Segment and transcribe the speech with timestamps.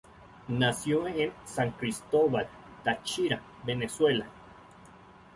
[0.47, 2.47] Nació en San Cristóbal,
[2.83, 4.25] Táchira, Venezuela.